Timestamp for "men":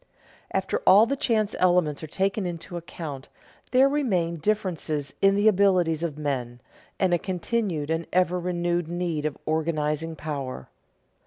6.17-6.59